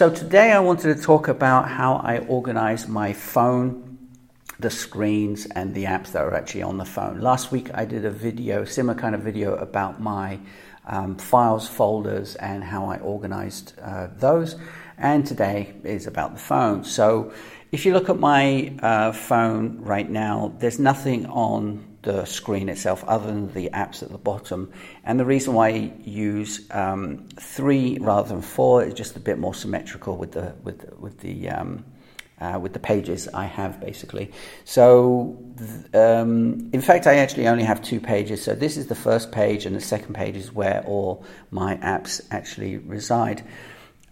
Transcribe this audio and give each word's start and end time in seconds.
So 0.00 0.08
today 0.08 0.50
I 0.50 0.60
wanted 0.60 0.96
to 0.96 1.02
talk 1.02 1.28
about 1.28 1.68
how 1.68 1.96
I 1.96 2.20
organize 2.20 2.88
my 2.88 3.12
phone, 3.12 3.98
the 4.58 4.70
screens, 4.70 5.44
and 5.44 5.74
the 5.74 5.84
apps 5.84 6.12
that 6.12 6.22
are 6.22 6.32
actually 6.32 6.62
on 6.62 6.78
the 6.78 6.86
phone. 6.86 7.20
Last 7.20 7.52
week 7.52 7.68
I 7.74 7.84
did 7.84 8.06
a 8.06 8.10
video, 8.10 8.64
similar 8.64 8.98
kind 8.98 9.14
of 9.14 9.20
video 9.20 9.56
about 9.56 10.00
my 10.00 10.38
um, 10.86 11.16
files, 11.16 11.68
folders, 11.68 12.34
and 12.36 12.64
how 12.64 12.86
I 12.86 12.96
organized 13.00 13.74
uh, 13.78 14.06
those. 14.16 14.56
And 14.96 15.26
today 15.26 15.74
is 15.84 16.06
about 16.06 16.32
the 16.32 16.40
phone. 16.40 16.82
So 16.82 17.34
if 17.70 17.84
you 17.84 17.92
look 17.92 18.08
at 18.08 18.18
my 18.18 18.72
uh, 18.82 19.12
phone 19.12 19.82
right 19.82 20.08
now, 20.08 20.54
there's 20.60 20.78
nothing 20.78 21.26
on 21.26 21.89
the 22.02 22.24
screen 22.24 22.68
itself 22.68 23.04
other 23.06 23.26
than 23.26 23.52
the 23.52 23.70
apps 23.70 24.02
at 24.02 24.10
the 24.10 24.18
bottom. 24.18 24.72
And 25.04 25.20
the 25.20 25.24
reason 25.24 25.54
why 25.54 25.68
I 25.68 25.92
use 26.04 26.66
um, 26.70 27.28
three 27.38 27.98
rather 28.00 28.28
than 28.28 28.42
four 28.42 28.84
is 28.84 28.94
just 28.94 29.16
a 29.16 29.20
bit 29.20 29.38
more 29.38 29.54
symmetrical 29.54 30.16
with 30.16 30.32
the 30.32 30.54
with 30.62 30.92
with 30.98 31.20
the 31.20 31.50
um, 31.50 31.84
uh, 32.40 32.58
with 32.60 32.72
the 32.72 32.78
pages 32.78 33.28
I 33.28 33.44
have 33.44 33.80
basically. 33.80 34.32
So, 34.64 35.38
um, 35.92 36.70
in 36.72 36.80
fact, 36.80 37.06
I 37.06 37.16
actually 37.16 37.46
only 37.48 37.64
have 37.64 37.82
two 37.82 38.00
pages. 38.00 38.42
So 38.42 38.54
this 38.54 38.76
is 38.76 38.86
the 38.86 38.94
first 38.94 39.30
page, 39.30 39.66
and 39.66 39.76
the 39.76 39.80
second 39.80 40.14
page 40.14 40.36
is 40.36 40.52
where 40.52 40.82
all 40.86 41.24
my 41.50 41.76
apps 41.76 42.20
actually 42.30 42.78
reside. 42.78 43.44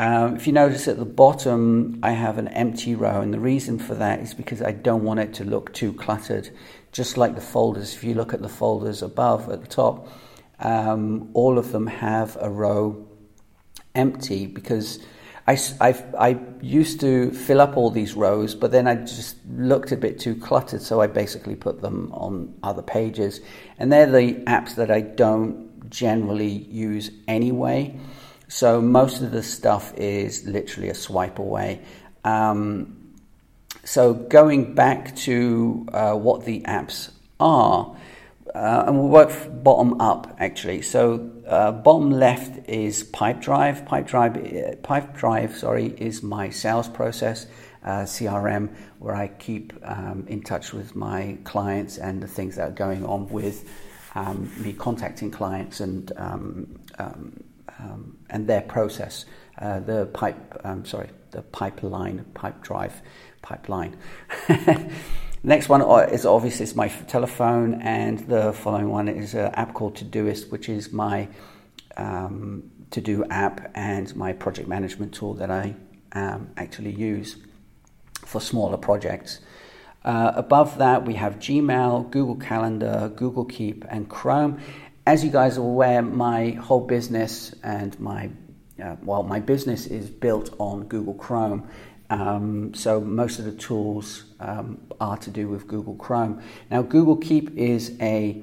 Um, 0.01 0.37
if 0.37 0.47
you 0.47 0.53
notice 0.53 0.87
at 0.87 0.97
the 0.97 1.05
bottom, 1.05 1.99
I 2.05 2.13
have 2.13 2.39
an 2.39 2.49
empty 2.49 2.95
row, 2.95 3.21
and 3.21 3.35
the 3.35 3.41
reason 3.41 3.81
for 3.81 3.95
that 3.97 4.21
is 4.21 4.33
because 4.33 4.63
I 4.63 4.71
don't 4.71 5.03
want 5.03 5.19
it 5.19 5.35
to 5.35 5.45
look 5.45 5.73
too 5.75 5.93
cluttered. 5.93 6.51
Just 6.93 7.17
like 7.17 7.35
the 7.35 7.41
folders, 7.41 7.95
if 7.95 8.03
you 8.05 8.15
look 8.15 8.33
at 8.33 8.43
the 8.43 8.49
folders 8.49 9.03
above 9.03 9.49
at 9.51 9.61
the 9.61 9.67
top, 9.67 10.09
um, 10.61 11.31
all 11.35 11.59
of 11.59 11.73
them 11.73 11.87
have 11.87 12.37
a 12.41 12.51
row 12.51 13.07
empty 13.95 14.47
because 14.47 14.99
I, 15.47 15.59
I, 15.81 16.05
I 16.19 16.39
used 16.61 17.01
to 17.01 17.31
fill 17.31 17.63
up 17.63 17.79
all 17.79 17.91
these 17.91 18.13
rows, 18.13 18.55
but 18.55 18.71
then 18.71 18.87
I 18.87 18.97
just 18.97 19.37
looked 19.49 19.93
a 19.93 19.97
bit 19.97 20.19
too 20.19 20.35
cluttered, 20.35 20.83
so 20.83 21.01
I 21.01 21.07
basically 21.07 21.57
put 21.57 21.81
them 21.81 22.13
on 22.13 22.55
other 22.63 22.83
pages. 22.83 23.41
And 23.79 23.91
they're 23.91 24.11
the 24.11 24.35
apps 24.45 24.75
that 24.75 24.91
I 24.91 25.01
don't 25.01 25.89
generally 25.89 26.51
use 26.51 27.11
anyway. 27.27 27.99
So 28.49 28.83
most 28.83 29.23
of 29.23 29.31
the 29.31 29.43
stuff 29.43 29.95
is 29.97 30.47
literally 30.47 30.91
a 30.91 30.95
swipe 30.95 31.39
away. 31.39 31.81
Um, 32.25 33.08
so 33.89 34.13
going 34.13 34.75
back 34.75 35.17
to 35.17 35.87
uh, 35.95 36.13
what 36.13 36.45
the 36.45 36.61
apps 36.61 37.11
are, 37.41 37.97
uh, 38.55 38.85
and 38.87 38.99
we'll 38.99 39.09
work 39.09 39.33
bottom 39.63 39.99
up 39.99 40.37
actually. 40.39 40.83
So 40.83 41.31
uh, 41.47 41.73
bottom 41.73 42.11
left 42.11 42.69
is 42.69 43.03
Pipedrive. 43.05 43.89
Pipedrive, 43.89 44.83
Pipedrive, 44.83 45.57
sorry, 45.57 45.87
is 45.97 46.23
my 46.23 46.51
sales 46.51 46.87
process. 46.87 47.47
Uh, 47.83 48.03
CRM, 48.03 48.69
where 48.99 49.15
I 49.15 49.29
keep 49.29 49.73
um, 49.83 50.27
in 50.29 50.43
touch 50.43 50.75
with 50.75 50.95
my 50.95 51.39
clients 51.45 51.97
and 51.97 52.23
the 52.23 52.29
things 52.29 52.57
that 52.57 52.69
are 52.69 52.73
going 52.73 53.07
on 53.07 53.29
with 53.29 53.71
um, 54.15 54.53
me 54.59 54.75
contacting 54.75 55.31
clients 55.31 55.81
and 55.81 56.13
um, 56.19 56.81
um 56.99 57.43
um, 57.79 58.17
and 58.29 58.47
their 58.47 58.61
process, 58.61 59.25
uh, 59.61 59.81
the 59.81 60.07
pipe, 60.07 60.61
um, 60.65 60.85
sorry, 60.85 61.09
the 61.31 61.43
pipeline, 61.43 62.25
Pipedrive, 62.35 62.93
pipeline. 63.43 63.97
Next 65.43 65.69
one 65.69 65.83
uh, 65.83 66.09
is 66.11 66.27
obviously 66.27 66.65
is 66.65 66.75
my 66.75 66.89
telephone, 66.89 67.81
and 67.83 68.19
the 68.29 68.53
following 68.53 68.89
one 68.89 69.09
is 69.09 69.35
an 69.35 69.55
app 69.55 69.75
called 69.75 69.97
Todoist, 69.97 70.51
which 70.51 70.69
is 70.69 70.93
my 70.93 71.29
um, 71.97 72.71
to 72.91 73.01
do 73.01 73.25
app 73.27 73.71
and 73.75 74.15
my 74.17 74.33
project 74.33 74.69
management 74.69 75.15
tool 75.15 75.35
that 75.35 75.51
I 75.51 75.75
um, 76.13 76.51
actually 76.57 76.93
use 76.93 77.37
for 78.25 78.41
smaller 78.41 78.77
projects. 78.77 79.41
Uh, 80.05 80.33
above 80.35 80.79
that, 80.79 81.05
we 81.05 81.15
have 81.15 81.39
Gmail, 81.39 82.11
Google 82.11 82.37
Calendar, 82.37 83.13
Google 83.15 83.45
Keep, 83.45 83.85
and 83.89 84.09
Chrome 84.09 84.61
as 85.09 85.25
you 85.25 85.31
guys 85.31 85.57
are 85.57 85.63
aware, 85.63 86.03
my 86.03 86.51
whole 86.51 86.83
business 86.83 87.55
and 87.63 87.99
my 87.99 88.29
uh, 88.83 88.97
well, 89.03 89.23
my 89.23 89.41
business 89.41 89.87
is 89.87 90.09
built 90.09 90.55
on 90.59 90.85
Google 90.85 91.15
Chrome. 91.15 91.69
Um, 92.11 92.73
so 92.75 93.01
most 93.01 93.39
of 93.39 93.45
the 93.45 93.53
tools 93.53 94.25
um, 94.41 94.81
are 95.01 95.19
to 95.19 95.31
do 95.31 95.49
with 95.49 95.67
Google 95.67 95.95
Chrome. 95.97 96.43
Now, 96.71 96.83
Google 96.83 97.17
Keep 97.17 97.57
is 97.57 97.97
a 98.01 98.43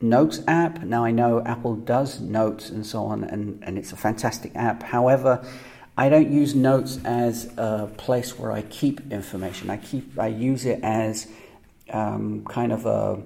notes 0.00 0.40
app. 0.46 0.82
Now, 0.82 1.04
I 1.04 1.10
know 1.10 1.42
Apple 1.44 1.76
does 1.76 2.20
notes 2.20 2.68
and 2.70 2.84
so 2.84 3.04
on, 3.04 3.24
and, 3.24 3.62
and 3.62 3.78
it's 3.78 3.92
a 3.92 3.96
fantastic 3.96 4.54
app. 4.54 4.82
However, 4.82 5.44
I 5.96 6.08
don't 6.08 6.30
use 6.30 6.54
notes 6.54 6.98
as 7.04 7.52
a 7.56 7.90
place 7.96 8.38
where 8.38 8.52
I 8.52 8.62
keep 8.62 9.12
information. 9.12 9.68
I 9.68 9.76
keep 9.76 10.18
I 10.18 10.28
use 10.28 10.64
it 10.64 10.80
as 10.82 11.28
um, 11.90 12.44
kind 12.46 12.72
of 12.72 12.86
a 12.86 13.20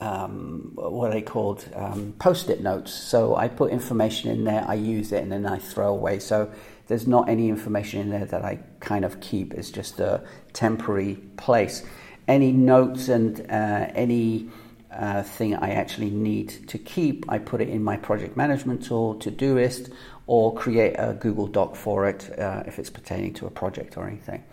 um, 0.00 0.72
what 0.74 1.12
they 1.12 1.22
called? 1.22 1.68
Um, 1.74 2.14
post-it 2.18 2.62
notes. 2.62 2.92
So 2.92 3.36
I 3.36 3.48
put 3.48 3.72
information 3.72 4.30
in 4.30 4.44
there, 4.44 4.64
I 4.66 4.74
use 4.74 5.12
it, 5.12 5.22
and 5.22 5.32
then 5.32 5.46
I 5.46 5.58
throw 5.58 5.88
away. 5.88 6.18
So 6.20 6.50
there's 6.86 7.06
not 7.06 7.28
any 7.28 7.48
information 7.48 8.00
in 8.00 8.10
there 8.10 8.24
that 8.26 8.44
I 8.44 8.60
kind 8.80 9.04
of 9.04 9.20
keep. 9.20 9.54
It's 9.54 9.70
just 9.70 10.00
a 10.00 10.22
temporary 10.52 11.16
place. 11.36 11.84
Any 12.26 12.52
notes 12.52 13.08
and 13.08 13.40
uh, 13.50 13.90
any 13.94 14.48
uh, 14.90 15.22
thing 15.22 15.54
I 15.54 15.70
actually 15.70 16.10
need 16.10 16.68
to 16.68 16.78
keep, 16.78 17.24
I 17.28 17.38
put 17.38 17.60
it 17.60 17.68
in 17.68 17.82
my 17.82 17.96
project 17.96 18.36
management 18.36 18.84
tool, 18.84 19.14
To 19.16 19.30
Todoist, 19.30 19.92
or 20.26 20.54
create 20.54 20.94
a 20.98 21.14
Google 21.14 21.46
Doc 21.46 21.74
for 21.74 22.08
it 22.08 22.38
uh, 22.38 22.62
if 22.66 22.78
it's 22.78 22.90
pertaining 22.90 23.34
to 23.34 23.46
a 23.46 23.50
project 23.50 23.96
or 23.96 24.06
anything. 24.06 24.44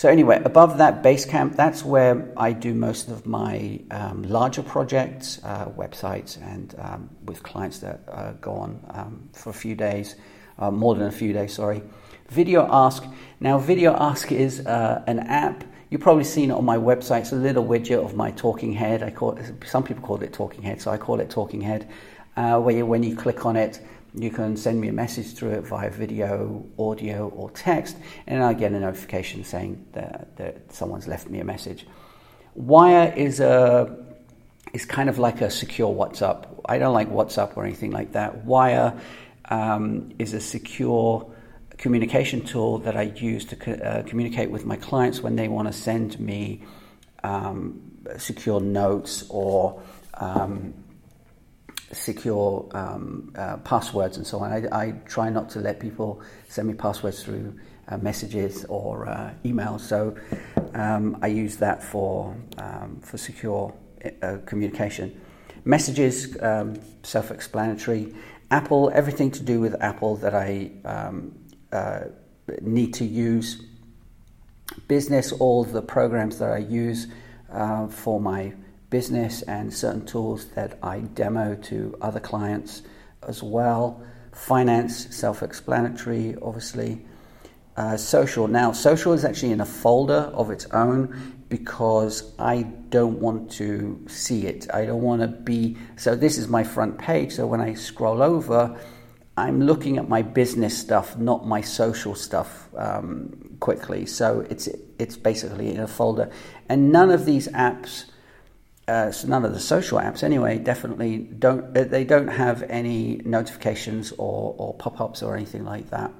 So 0.00 0.08
anyway, 0.08 0.40
above 0.46 0.78
that 0.78 1.02
Basecamp, 1.02 1.56
that's 1.56 1.84
where 1.84 2.32
I 2.34 2.54
do 2.54 2.72
most 2.72 3.10
of 3.10 3.26
my 3.26 3.80
um, 3.90 4.22
larger 4.22 4.62
projects, 4.62 5.38
uh, 5.44 5.66
websites, 5.76 6.40
and 6.40 6.74
um, 6.78 7.10
with 7.26 7.42
clients 7.42 7.80
that 7.80 8.00
uh, 8.08 8.32
go 8.40 8.54
on 8.54 8.82
um, 8.94 9.28
for 9.34 9.50
a 9.50 9.52
few 9.52 9.74
days, 9.74 10.16
uh, 10.58 10.70
more 10.70 10.94
than 10.94 11.06
a 11.06 11.12
few 11.12 11.34
days, 11.34 11.52
sorry. 11.52 11.82
VideoAsk. 12.32 13.14
Now, 13.40 13.60
VideoAsk 13.60 14.32
is 14.32 14.64
uh, 14.64 15.04
an 15.06 15.18
app. 15.18 15.64
You've 15.90 16.00
probably 16.00 16.24
seen 16.24 16.50
it 16.50 16.54
on 16.54 16.64
my 16.64 16.78
website. 16.78 17.20
It's 17.20 17.32
a 17.32 17.36
little 17.36 17.66
widget 17.66 18.02
of 18.02 18.16
my 18.16 18.30
talking 18.30 18.72
head. 18.72 19.02
I 19.02 19.10
call 19.10 19.36
it, 19.36 19.52
some 19.66 19.84
people 19.84 20.02
call 20.02 20.22
it 20.22 20.32
talking 20.32 20.62
head, 20.62 20.80
so 20.80 20.90
I 20.90 20.96
call 20.96 21.20
it 21.20 21.28
talking 21.28 21.60
head. 21.60 21.86
Uh, 22.38 22.58
where 22.58 22.74
you, 22.74 22.86
when 22.86 23.02
you 23.02 23.14
click 23.14 23.44
on 23.44 23.54
it, 23.54 23.80
you 24.14 24.30
can 24.30 24.56
send 24.56 24.80
me 24.80 24.88
a 24.88 24.92
message 24.92 25.34
through 25.34 25.52
it 25.52 25.62
via 25.62 25.90
video, 25.90 26.64
audio, 26.78 27.28
or 27.28 27.50
text, 27.50 27.96
and 28.26 28.42
I 28.42 28.52
get 28.54 28.72
a 28.72 28.80
notification 28.80 29.44
saying 29.44 29.86
that, 29.92 30.36
that 30.36 30.72
someone's 30.72 31.06
left 31.06 31.28
me 31.28 31.40
a 31.40 31.44
message. 31.44 31.86
Wire 32.54 33.12
is 33.16 33.40
a 33.40 33.96
is 34.72 34.84
kind 34.84 35.08
of 35.08 35.18
like 35.18 35.40
a 35.40 35.50
secure 35.50 35.92
WhatsApp. 35.92 36.46
I 36.64 36.78
don't 36.78 36.94
like 36.94 37.10
WhatsApp 37.10 37.56
or 37.56 37.64
anything 37.64 37.90
like 37.90 38.12
that. 38.12 38.44
Wire 38.44 38.98
um, 39.46 40.12
is 40.18 40.32
a 40.32 40.40
secure 40.40 41.28
communication 41.76 42.44
tool 42.44 42.78
that 42.78 42.96
I 42.96 43.02
use 43.02 43.44
to 43.46 43.56
co- 43.56 43.72
uh, 43.72 44.02
communicate 44.02 44.50
with 44.50 44.64
my 44.66 44.76
clients 44.76 45.20
when 45.20 45.34
they 45.36 45.48
want 45.48 45.66
to 45.66 45.72
send 45.72 46.20
me 46.20 46.62
um, 47.24 47.80
secure 48.18 48.60
notes 48.60 49.24
or 49.28 49.82
um, 50.14 50.74
secure 51.92 52.68
um, 52.72 53.32
uh, 53.36 53.56
passwords 53.58 54.16
and 54.16 54.26
so 54.26 54.38
on. 54.38 54.52
I, 54.52 54.86
I, 54.86 54.90
try 55.06 55.28
not 55.28 55.50
to 55.50 55.60
let 55.60 55.80
people 55.80 56.22
send 56.48 56.68
me 56.68 56.74
passwords 56.74 57.22
through 57.22 57.58
uh, 57.88 57.98
messages 57.98 58.64
or 58.68 59.08
uh, 59.08 59.32
emails, 59.44 59.80
so 59.80 60.16
um, 60.74 61.18
I 61.22 61.26
use 61.26 61.56
that 61.56 61.82
for 61.82 62.36
um, 62.58 63.00
for 63.02 63.18
secure 63.18 63.74
uh, 64.22 64.36
communication. 64.46 65.20
Messages, 65.64 66.40
um, 66.40 66.76
self-explanatory. 67.02 68.14
Apple, 68.50 68.90
everything 68.94 69.30
to 69.32 69.42
do 69.42 69.60
with 69.60 69.80
Apple 69.82 70.16
that 70.16 70.34
I 70.34 70.70
um, 70.84 71.38
uh, 71.72 72.04
need 72.62 72.94
to 72.94 73.04
use. 73.04 73.62
Business, 74.88 75.32
all 75.32 75.64
the 75.64 75.82
programs 75.82 76.38
that 76.38 76.50
I 76.50 76.58
use 76.58 77.08
uh, 77.52 77.88
for 77.88 78.20
my 78.20 78.54
business 78.90 79.42
and 79.42 79.72
certain 79.72 80.04
tools 80.04 80.46
that 80.56 80.78
I 80.82 81.00
demo 81.00 81.54
to 81.54 81.96
other 82.00 82.20
clients 82.20 82.82
as 83.26 83.42
well. 83.42 84.02
Finance, 84.32 85.14
self 85.14 85.42
explanatory, 85.42 86.36
obviously. 86.42 87.06
Uh, 87.76 87.96
social. 87.96 88.46
Now, 88.48 88.72
social 88.72 89.12
is 89.12 89.24
actually 89.24 89.52
in 89.52 89.60
a 89.60 89.66
folder 89.66 90.30
of 90.34 90.50
its 90.50 90.66
own 90.66 91.44
because 91.48 92.32
I 92.38 92.62
don't 92.90 93.20
want 93.20 93.50
to 93.52 94.04
see 94.08 94.46
it. 94.46 94.66
I 94.74 94.84
don't 94.84 95.02
want 95.02 95.22
to 95.22 95.28
be. 95.28 95.76
So, 95.96 96.14
this 96.14 96.36
is 96.36 96.48
my 96.48 96.64
front 96.64 96.98
page. 96.98 97.32
So, 97.32 97.46
when 97.46 97.60
I 97.60 97.74
scroll 97.74 98.22
over, 98.22 98.78
I'm 99.36 99.62
looking 99.62 99.98
at 99.98 100.08
my 100.08 100.22
business 100.22 100.76
stuff, 100.76 101.16
not 101.16 101.46
my 101.46 101.60
social 101.60 102.14
stuff 102.14 102.68
um, 102.76 103.56
quickly. 103.60 104.04
So, 104.04 104.46
it's, 104.50 104.68
it's 104.98 105.16
basically 105.16 105.70
in 105.70 105.80
a 105.80 105.88
folder. 105.88 106.30
And 106.68 106.92
none 106.92 107.10
of 107.10 107.24
these 107.24 107.48
apps 107.48 108.06
uh, 108.92 109.12
none 109.26 109.44
of 109.48 109.52
the 109.56 109.64
social 109.74 109.98
apps 109.98 110.20
anyway 110.30 110.52
definitely 110.72 111.12
don't 111.18 111.62
uh, 111.76 111.84
they 111.84 112.04
don't 112.04 112.28
have 112.28 112.58
any 112.80 113.20
notifications 113.24 114.12
or, 114.18 114.54
or 114.58 114.74
pop-ups 114.74 115.22
or 115.22 115.30
anything 115.40 115.64
like 115.74 115.88
that 115.96 116.10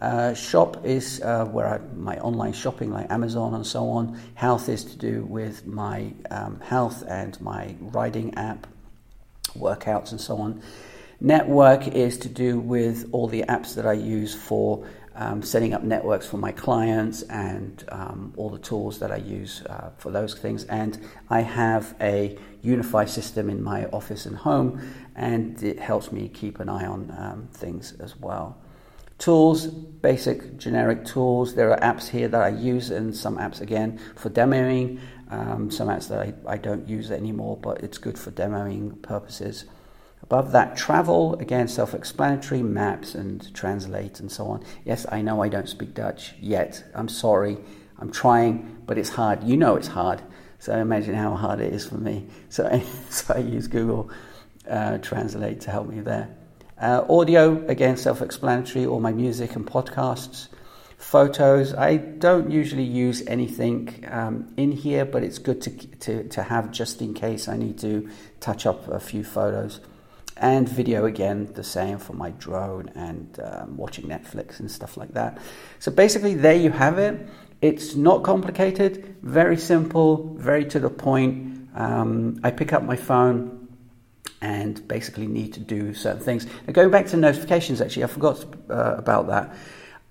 Uh, 0.00 0.32
shop 0.50 0.70
is 0.96 1.20
uh, 1.20 1.44
where 1.54 1.68
I, 1.74 1.78
my 2.10 2.16
online 2.28 2.54
shopping, 2.54 2.90
like 2.98 3.12
Amazon 3.12 3.52
and 3.54 3.66
so 3.66 3.82
on. 3.98 4.04
Health 4.34 4.68
is 4.68 4.82
to 4.84 4.96
do 5.10 5.14
with 5.28 5.66
my 5.66 5.98
um, 6.30 6.54
health 6.72 7.04
and 7.06 7.38
my 7.40 7.76
riding 7.98 8.32
app, 8.50 8.66
workouts 9.64 10.10
and 10.12 10.20
so 10.20 10.34
on. 10.44 10.62
Network 11.20 11.82
is 11.88 12.16
to 12.18 12.28
do 12.44 12.58
with 12.74 12.96
all 13.12 13.28
the 13.28 13.44
apps 13.56 13.74
that 13.74 13.84
I 13.84 13.92
use 13.92 14.34
for 14.34 14.86
um, 15.20 15.42
setting 15.42 15.74
up 15.74 15.82
networks 15.82 16.26
for 16.26 16.38
my 16.38 16.50
clients 16.50 17.22
and 17.22 17.84
um, 17.90 18.32
all 18.38 18.48
the 18.48 18.58
tools 18.58 18.98
that 19.00 19.12
I 19.12 19.16
use 19.16 19.62
uh, 19.66 19.90
for 19.98 20.10
those 20.10 20.34
things. 20.34 20.64
And 20.64 20.98
I 21.28 21.42
have 21.42 21.94
a 22.00 22.38
UniFi 22.64 23.06
system 23.06 23.50
in 23.50 23.62
my 23.62 23.84
office 23.86 24.24
and 24.24 24.34
home, 24.34 24.80
and 25.14 25.62
it 25.62 25.78
helps 25.78 26.10
me 26.10 26.28
keep 26.28 26.58
an 26.58 26.70
eye 26.70 26.86
on 26.86 27.14
um, 27.18 27.48
things 27.52 27.92
as 28.00 28.16
well. 28.16 28.56
Tools, 29.18 29.66
basic 29.66 30.56
generic 30.56 31.04
tools. 31.04 31.54
There 31.54 31.70
are 31.70 31.80
apps 31.80 32.08
here 32.08 32.26
that 32.28 32.40
I 32.40 32.48
use, 32.48 32.90
and 32.90 33.14
some 33.14 33.36
apps 33.36 33.60
again 33.60 34.00
for 34.16 34.30
demoing. 34.30 35.00
Um, 35.30 35.70
some 35.70 35.88
apps 35.88 36.08
that 36.08 36.20
I, 36.20 36.54
I 36.54 36.56
don't 36.56 36.88
use 36.88 37.10
anymore, 37.10 37.58
but 37.58 37.84
it's 37.84 37.98
good 37.98 38.18
for 38.18 38.30
demoing 38.30 39.00
purposes. 39.02 39.66
Above 40.30 40.52
that, 40.52 40.76
travel, 40.76 41.34
again, 41.40 41.66
self 41.66 41.92
explanatory, 41.92 42.62
maps 42.62 43.16
and 43.16 43.52
translate 43.52 44.20
and 44.20 44.30
so 44.30 44.46
on. 44.46 44.62
Yes, 44.84 45.04
I 45.10 45.22
know 45.22 45.42
I 45.42 45.48
don't 45.48 45.68
speak 45.68 45.92
Dutch 45.92 46.34
yet. 46.38 46.84
I'm 46.94 47.08
sorry. 47.08 47.58
I'm 47.98 48.12
trying, 48.12 48.80
but 48.86 48.96
it's 48.96 49.08
hard. 49.08 49.42
You 49.42 49.56
know 49.56 49.74
it's 49.74 49.88
hard. 49.88 50.22
So 50.60 50.72
imagine 50.72 51.16
how 51.16 51.34
hard 51.34 51.58
it 51.58 51.74
is 51.74 51.84
for 51.84 51.96
me. 51.96 52.28
So, 52.48 52.80
so 53.10 53.34
I 53.34 53.38
use 53.38 53.66
Google 53.66 54.08
uh, 54.68 54.98
Translate 54.98 55.62
to 55.62 55.72
help 55.72 55.88
me 55.88 55.98
there. 55.98 56.28
Uh, 56.80 57.04
audio, 57.10 57.66
again, 57.66 57.96
self 57.96 58.22
explanatory, 58.22 58.86
all 58.86 59.00
my 59.00 59.12
music 59.12 59.56
and 59.56 59.66
podcasts. 59.66 60.46
Photos, 60.96 61.74
I 61.74 61.96
don't 61.96 62.52
usually 62.52 62.84
use 62.84 63.26
anything 63.26 64.06
um, 64.08 64.54
in 64.56 64.70
here, 64.70 65.04
but 65.04 65.24
it's 65.24 65.38
good 65.38 65.60
to, 65.62 65.70
to, 65.70 66.28
to 66.28 66.42
have 66.44 66.70
just 66.70 67.02
in 67.02 67.14
case 67.14 67.48
I 67.48 67.56
need 67.56 67.78
to 67.78 68.08
touch 68.38 68.64
up 68.64 68.86
a 68.86 69.00
few 69.00 69.24
photos. 69.24 69.80
And 70.42 70.66
video, 70.66 71.04
again, 71.04 71.52
the 71.52 71.62
same 71.62 71.98
for 71.98 72.14
my 72.14 72.30
drone 72.30 72.90
and 72.94 73.38
um, 73.40 73.76
watching 73.76 74.06
Netflix 74.06 74.58
and 74.58 74.70
stuff 74.70 74.96
like 74.96 75.12
that. 75.12 75.38
So 75.78 75.92
basically, 75.92 76.34
there 76.34 76.56
you 76.56 76.70
have 76.70 76.98
it. 76.98 77.28
It's 77.60 77.94
not 77.94 78.22
complicated, 78.22 79.16
very 79.22 79.58
simple, 79.58 80.34
very 80.38 80.64
to 80.64 80.80
the 80.80 80.88
point. 80.88 81.68
Um, 81.74 82.40
I 82.42 82.50
pick 82.50 82.72
up 82.72 82.82
my 82.82 82.96
phone, 82.96 83.60
and 84.40 84.86
basically 84.88 85.26
need 85.26 85.52
to 85.52 85.60
do 85.60 85.92
certain 85.92 86.22
things. 86.22 86.46
Now, 86.66 86.72
going 86.72 86.90
back 86.90 87.06
to 87.08 87.16
notifications, 87.16 87.80
actually, 87.80 88.04
I 88.04 88.06
forgot 88.06 88.44
uh, 88.70 88.94
about 88.96 89.26
that. 89.28 89.54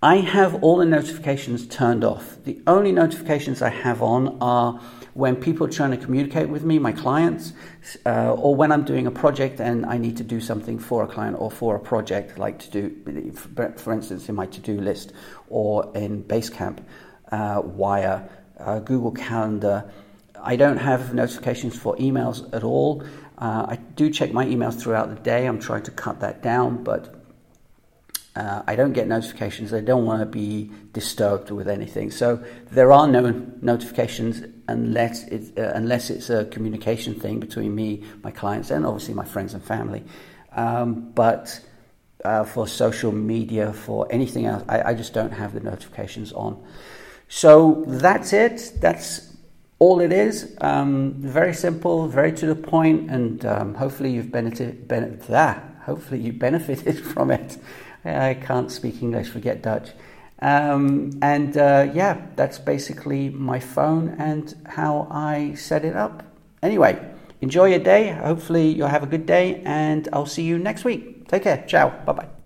I 0.01 0.17
have 0.17 0.63
all 0.63 0.77
the 0.77 0.85
notifications 0.85 1.67
turned 1.67 2.05
off. 2.05 2.37
The 2.45 2.61
only 2.67 2.93
notifications 2.93 3.61
I 3.61 3.67
have 3.67 4.01
on 4.01 4.37
are 4.39 4.79
when 5.13 5.35
people 5.35 5.67
are 5.67 5.69
trying 5.69 5.91
to 5.91 5.97
communicate 5.97 6.47
with 6.47 6.63
me, 6.63 6.79
my 6.79 6.93
clients, 6.93 7.51
uh, 8.05 8.33
or 8.33 8.55
when 8.55 8.71
I'm 8.71 8.85
doing 8.85 9.07
a 9.07 9.11
project 9.11 9.59
and 9.59 9.85
I 9.85 9.97
need 9.97 10.15
to 10.15 10.23
do 10.23 10.39
something 10.39 10.79
for 10.79 11.03
a 11.03 11.07
client 11.07 11.35
or 11.37 11.51
for 11.51 11.75
a 11.75 11.79
project, 11.81 12.39
like 12.39 12.59
to 12.59 12.69
do, 12.69 13.73
for 13.75 13.91
instance, 13.91 14.29
in 14.29 14.35
my 14.35 14.45
to 14.45 14.61
do 14.61 14.79
list 14.79 15.11
or 15.49 15.91
in 15.93 16.23
Basecamp, 16.23 16.79
uh, 17.33 17.61
Wire, 17.61 18.29
uh, 18.57 18.79
Google 18.79 19.11
Calendar. 19.11 19.91
I 20.41 20.55
don't 20.55 20.77
have 20.77 21.13
notifications 21.13 21.77
for 21.77 21.97
emails 21.97 22.53
at 22.53 22.63
all. 22.63 23.03
Uh, 23.37 23.65
I 23.67 23.75
do 23.97 24.09
check 24.09 24.31
my 24.31 24.45
emails 24.45 24.79
throughout 24.79 25.09
the 25.09 25.21
day. 25.21 25.45
I'm 25.45 25.59
trying 25.59 25.83
to 25.83 25.91
cut 25.91 26.21
that 26.21 26.41
down, 26.41 26.85
but 26.85 27.18
uh, 28.39 28.63
I 28.65 28.75
don't 28.75 28.93
get 28.93 29.07
notifications. 29.07 29.73
I 29.73 29.81
don't 29.81 30.05
want 30.05 30.21
to 30.21 30.25
be 30.25 30.71
disturbed 30.93 31.51
with 31.51 31.67
anything. 31.67 32.09
So 32.09 32.41
there 32.71 32.93
are 32.93 33.05
no 33.05 33.31
notifications 33.61 34.43
unless 34.69 35.23
it's, 35.27 35.49
uh, 35.57 35.73
unless 35.75 36.09
it's 36.09 36.29
a 36.29 36.45
communication 36.45 37.15
thing 37.15 37.41
between 37.41 37.75
me, 37.75 38.05
my 38.23 38.31
clients, 38.31 38.71
and 38.71 38.85
obviously 38.85 39.13
my 39.13 39.25
friends 39.25 39.53
and 39.53 39.61
family. 39.61 40.05
Um, 40.53 41.11
but 41.11 41.59
uh, 42.23 42.45
for 42.45 42.65
social 42.65 43.11
media, 43.11 43.73
for 43.73 44.07
anything 44.09 44.45
else, 44.45 44.63
I, 44.69 44.91
I 44.91 44.93
just 44.93 45.13
don't 45.13 45.31
have 45.31 45.53
the 45.53 45.59
notifications 45.59 46.31
on. 46.31 46.63
So 47.27 47.83
that's 47.87 48.31
it. 48.31 48.71
That's 48.79 49.35
all 49.79 49.99
it 49.99 50.13
is. 50.13 50.55
Um, 50.61 51.13
very 51.15 51.53
simple, 51.53 52.07
very 52.07 52.31
to 52.33 52.45
the 52.45 52.55
point, 52.55 53.11
and 53.11 53.45
um, 53.45 53.73
hopefully 53.73 54.11
you've 54.11 54.31
benefited. 54.31 54.87
Benefit, 54.87 55.61
hopefully 55.85 56.21
you 56.21 56.31
benefited 56.31 57.03
from 57.13 57.31
it. 57.31 57.57
I 58.05 58.33
can't 58.33 58.71
speak 58.71 59.01
English, 59.01 59.29
forget 59.29 59.61
Dutch. 59.61 59.91
Um, 60.41 61.11
and 61.21 61.57
uh, 61.57 61.91
yeah, 61.93 62.21
that's 62.35 62.59
basically 62.59 63.29
my 63.29 63.59
phone 63.59 64.15
and 64.17 64.55
how 64.65 65.07
I 65.11 65.53
set 65.55 65.83
it 65.83 65.95
up. 65.95 66.23
Anyway, 66.63 66.99
enjoy 67.41 67.65
your 67.65 67.79
day. 67.79 68.11
Hopefully 68.11 68.69
you'll 68.69 68.87
have 68.87 69.03
a 69.03 69.07
good 69.07 69.25
day, 69.25 69.61
and 69.65 70.07
I'll 70.13 70.25
see 70.25 70.43
you 70.43 70.57
next 70.57 70.85
week. 70.85 71.27
Take 71.27 71.43
care. 71.43 71.65
Ciao. 71.67 71.89
Bye 72.05 72.13
bye. 72.13 72.38